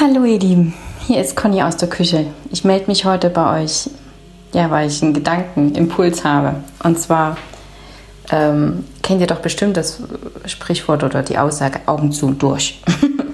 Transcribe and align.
Hallo 0.00 0.24
ihr 0.24 0.40
Lieben, 0.40 0.74
hier 1.06 1.20
ist 1.20 1.36
Conny 1.36 1.62
aus 1.62 1.76
der 1.76 1.88
Küche. 1.88 2.26
Ich 2.50 2.64
melde 2.64 2.88
mich 2.88 3.04
heute 3.04 3.30
bei 3.30 3.62
euch, 3.62 3.88
ja, 4.52 4.68
weil 4.68 4.88
ich 4.88 5.00
einen 5.00 5.14
Gedankenimpuls 5.14 6.24
habe. 6.24 6.64
Und 6.82 6.98
zwar 6.98 7.36
ähm, 8.32 8.84
kennt 9.02 9.20
ihr 9.20 9.28
doch 9.28 9.38
bestimmt 9.38 9.76
das 9.76 10.02
Sprichwort 10.46 11.04
oder 11.04 11.22
die 11.22 11.38
Aussage 11.38 11.82
Augen 11.86 12.10
zu 12.10 12.26
und 12.26 12.42
durch. 12.42 12.82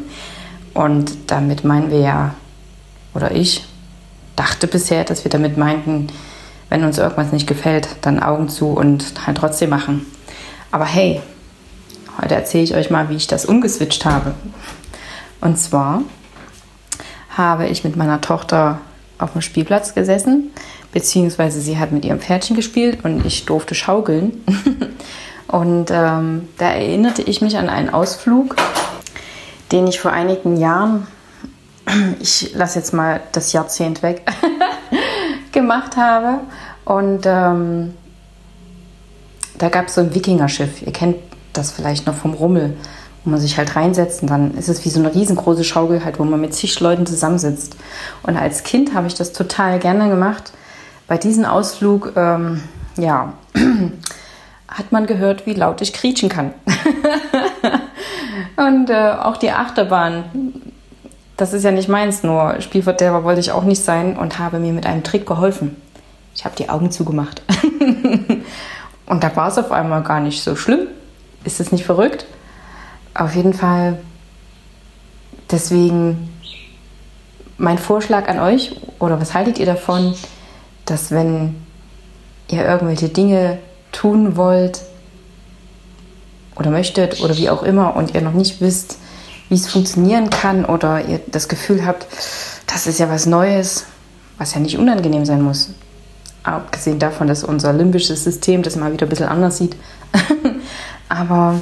und 0.74 1.12
damit 1.28 1.64
meinen 1.64 1.90
wir 1.90 2.00
ja, 2.00 2.34
oder 3.14 3.30
ich 3.30 3.64
dachte 4.36 4.66
bisher, 4.66 5.04
dass 5.04 5.24
wir 5.24 5.30
damit 5.30 5.56
meinten, 5.56 6.08
wenn 6.68 6.84
uns 6.84 6.98
irgendwas 6.98 7.32
nicht 7.32 7.46
gefällt, 7.46 7.88
dann 8.02 8.22
Augen 8.22 8.50
zu 8.50 8.66
und 8.66 9.26
halt 9.26 9.38
trotzdem 9.38 9.70
machen. 9.70 10.04
Aber 10.70 10.84
hey, 10.84 11.22
heute 12.20 12.34
erzähle 12.34 12.64
ich 12.64 12.74
euch 12.74 12.90
mal, 12.90 13.08
wie 13.08 13.16
ich 13.16 13.28
das 13.28 13.46
umgeswitcht 13.46 14.04
habe. 14.04 14.34
Und 15.40 15.58
zwar 15.58 16.02
habe 17.40 17.66
ich 17.66 17.84
mit 17.84 17.96
meiner 17.96 18.20
Tochter 18.20 18.78
auf 19.18 19.32
dem 19.32 19.40
Spielplatz 19.40 19.94
gesessen, 19.94 20.50
beziehungsweise 20.92 21.60
sie 21.60 21.78
hat 21.78 21.90
mit 21.90 22.04
ihrem 22.04 22.20
Pferdchen 22.20 22.54
gespielt 22.54 23.04
und 23.04 23.24
ich 23.24 23.46
durfte 23.46 23.74
schaukeln. 23.74 24.44
und 25.48 25.90
ähm, 25.90 26.48
da 26.58 26.70
erinnerte 26.70 27.22
ich 27.22 27.40
mich 27.40 27.56
an 27.56 27.70
einen 27.70 27.90
Ausflug, 27.90 28.56
den 29.72 29.86
ich 29.86 30.00
vor 30.00 30.12
einigen 30.12 30.58
Jahren, 30.58 31.06
ich 32.20 32.52
lasse 32.54 32.78
jetzt 32.78 32.92
mal 32.92 33.22
das 33.32 33.52
Jahrzehnt 33.52 34.02
weg, 34.02 34.22
gemacht 35.52 35.96
habe. 35.96 36.40
Und 36.84 37.24
ähm, 37.24 37.94
da 39.58 39.68
gab 39.70 39.88
es 39.88 39.94
so 39.94 40.02
ein 40.02 40.14
Wikingerschiff. 40.14 40.82
Ihr 40.82 40.92
kennt 40.92 41.16
das 41.52 41.72
vielleicht 41.72 42.06
noch 42.06 42.14
vom 42.14 42.34
Rummel 42.34 42.76
wo 43.24 43.30
man 43.30 43.40
sich 43.40 43.58
halt 43.58 43.76
reinsetzt 43.76 44.22
und 44.22 44.30
dann 44.30 44.56
ist 44.56 44.68
es 44.68 44.84
wie 44.84 44.88
so 44.88 44.98
eine 44.98 45.14
riesengroße 45.14 45.64
Schaukel 45.64 46.04
halt, 46.04 46.18
wo 46.18 46.24
man 46.24 46.40
mit 46.40 46.54
zig 46.54 46.78
Leuten 46.80 47.06
zusammensitzt. 47.06 47.76
Und 48.22 48.36
als 48.36 48.62
Kind 48.62 48.94
habe 48.94 49.06
ich 49.06 49.14
das 49.14 49.32
total 49.32 49.78
gerne 49.78 50.08
gemacht. 50.08 50.52
Bei 51.06 51.18
diesem 51.18 51.44
Ausflug, 51.44 52.12
ähm, 52.16 52.62
ja, 52.96 53.34
hat 54.68 54.92
man 54.92 55.06
gehört, 55.06 55.46
wie 55.46 55.54
laut 55.54 55.82
ich 55.82 55.92
quietschen 55.92 56.28
kann. 56.28 56.54
und 58.56 58.88
äh, 58.88 59.12
auch 59.20 59.36
die 59.36 59.50
Achterbahn, 59.50 60.24
das 61.36 61.52
ist 61.52 61.64
ja 61.64 61.72
nicht 61.72 61.88
meins, 61.88 62.22
nur 62.22 62.60
Spielverderber 62.60 63.24
wollte 63.24 63.40
ich 63.40 63.52
auch 63.52 63.64
nicht 63.64 63.82
sein 63.82 64.16
und 64.16 64.38
habe 64.38 64.58
mir 64.58 64.72
mit 64.72 64.86
einem 64.86 65.02
Trick 65.02 65.26
geholfen. 65.26 65.76
Ich 66.34 66.44
habe 66.44 66.54
die 66.56 66.68
Augen 66.68 66.90
zugemacht. 66.90 67.42
und 69.06 69.24
da 69.24 69.36
war 69.36 69.48
es 69.48 69.58
auf 69.58 69.72
einmal 69.72 70.02
gar 70.02 70.20
nicht 70.20 70.42
so 70.42 70.54
schlimm. 70.56 70.86
Ist 71.44 71.60
das 71.60 71.72
nicht 71.72 71.84
verrückt? 71.84 72.26
Auf 73.14 73.34
jeden 73.34 73.54
Fall 73.54 73.98
deswegen 75.50 76.30
mein 77.58 77.78
Vorschlag 77.78 78.28
an 78.28 78.38
euch, 78.40 78.76
oder 78.98 79.20
was 79.20 79.34
haltet 79.34 79.58
ihr 79.58 79.66
davon, 79.66 80.14
dass 80.86 81.10
wenn 81.10 81.56
ihr 82.48 82.64
irgendwelche 82.64 83.08
Dinge 83.08 83.58
tun 83.92 84.36
wollt 84.36 84.82
oder 86.56 86.70
möchtet 86.70 87.20
oder 87.22 87.36
wie 87.36 87.50
auch 87.50 87.62
immer 87.62 87.96
und 87.96 88.14
ihr 88.14 88.22
noch 88.22 88.32
nicht 88.32 88.60
wisst, 88.60 88.98
wie 89.48 89.54
es 89.54 89.68
funktionieren 89.68 90.30
kann 90.30 90.64
oder 90.64 91.04
ihr 91.06 91.20
das 91.26 91.48
Gefühl 91.48 91.84
habt, 91.84 92.06
das 92.66 92.86
ist 92.86 92.98
ja 92.98 93.10
was 93.10 93.26
Neues, 93.26 93.86
was 94.38 94.54
ja 94.54 94.60
nicht 94.60 94.78
unangenehm 94.78 95.24
sein 95.24 95.42
muss. 95.42 95.70
Abgesehen 96.42 96.98
davon, 96.98 97.26
dass 97.26 97.44
unser 97.44 97.72
limbisches 97.72 98.24
System 98.24 98.62
das 98.62 98.76
mal 98.76 98.92
wieder 98.92 99.06
ein 99.06 99.10
bisschen 99.10 99.28
anders 99.28 99.58
sieht. 99.58 99.76
Aber 101.08 101.60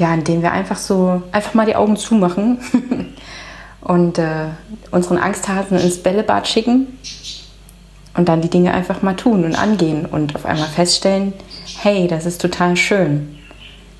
ja, 0.00 0.14
indem 0.14 0.40
wir 0.40 0.50
einfach 0.50 0.78
so, 0.78 1.22
einfach 1.30 1.52
mal 1.52 1.66
die 1.66 1.76
Augen 1.76 1.96
zumachen 1.96 2.58
und 3.82 4.18
äh, 4.18 4.46
unseren 4.90 5.18
Angsthasen 5.18 5.78
ins 5.78 6.02
Bällebad 6.02 6.48
schicken 6.48 6.98
und 8.16 8.30
dann 8.30 8.40
die 8.40 8.48
Dinge 8.48 8.72
einfach 8.72 9.02
mal 9.02 9.14
tun 9.14 9.44
und 9.44 9.54
angehen 9.54 10.06
und 10.06 10.34
auf 10.34 10.46
einmal 10.46 10.68
feststellen, 10.68 11.34
hey, 11.82 12.08
das 12.08 12.24
ist 12.24 12.40
total 12.40 12.76
schön. 12.76 13.38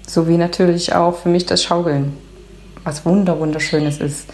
So 0.07 0.27
wie 0.27 0.39
natürlich 0.39 0.95
auch 0.95 1.19
für 1.19 1.29
mich 1.29 1.45
das 1.45 1.63
Schaukeln, 1.63 2.17
was 2.83 3.05
wunder 3.05 3.39
wunderschönes 3.39 3.99
ist. 3.99 4.27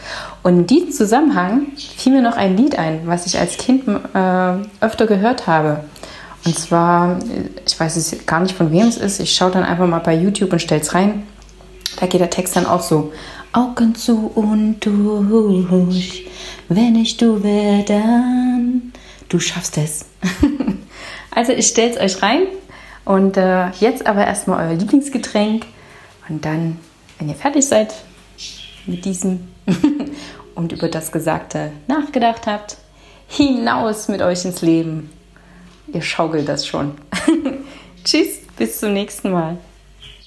Und 0.44 0.60
in 0.60 0.66
diesem 0.68 0.92
Zusammenhang 0.92 1.66
fiel 1.76 2.12
mir 2.12 2.22
noch 2.22 2.36
ein 2.36 2.56
Lied 2.56 2.78
ein, 2.78 3.00
was 3.06 3.26
ich 3.26 3.41
als 3.41 3.56
Kind 3.56 3.88
äh, 3.88 4.52
öfter 4.80 5.06
gehört 5.08 5.48
habe. 5.48 5.80
Und 6.44 6.56
zwar, 6.56 7.18
ich 7.66 7.78
weiß 7.78 7.96
es 7.96 8.24
gar 8.24 8.38
nicht 8.38 8.56
von 8.56 8.70
wem 8.70 8.86
es 8.86 8.98
ist, 8.98 9.18
ich 9.18 9.34
schaue 9.34 9.50
dann 9.50 9.64
einfach 9.64 9.88
mal 9.88 9.98
bei 9.98 10.14
YouTube 10.14 10.52
und 10.52 10.62
stelle 10.62 10.80
es 10.80 10.94
rein. 10.94 11.24
Da 11.98 12.06
geht 12.06 12.20
der 12.20 12.30
Text 12.30 12.56
dann 12.56 12.66
auch 12.66 12.82
so. 12.82 13.12
Augen 13.52 13.94
zu 13.94 14.30
und 14.34 14.80
durch, 14.80 16.26
wenn 16.69 16.94
ich 16.97 17.16
du 17.16 17.42
wäre, 17.42 17.84
dann 17.84 18.92
du 19.28 19.41
schaffst 19.41 19.78
es. 19.78 20.04
also 21.30 21.52
ich 21.52 21.66
stell's 21.69 21.97
euch 21.97 22.22
rein 22.22 22.42
und 23.04 23.36
äh, 23.36 23.70
jetzt 23.80 24.06
aber 24.06 24.26
erstmal 24.26 24.69
euer 24.69 24.74
Lieblingsgetränk 24.74 25.64
und 26.28 26.44
dann, 26.44 26.78
wenn 27.19 27.28
ihr 27.28 27.34
fertig 27.34 27.66
seid 27.66 27.94
mit 28.86 29.04
diesem 29.04 29.48
und 30.54 30.72
über 30.72 30.88
das 30.88 31.12
Gesagte 31.12 31.72
nachgedacht 31.86 32.47
habt, 32.47 32.76
hinaus 33.28 34.08
mit 34.08 34.22
euch 34.22 34.44
ins 34.44 34.62
Leben. 34.62 35.10
Ihr 35.92 36.03
schaukelt 36.03 36.48
das 36.48 36.66
schon. 36.66 36.94
Tschüss, 38.04 38.41
bis 38.56 38.80
zum 38.80 38.92
nächsten 38.92 39.30
Mal. 39.30 39.58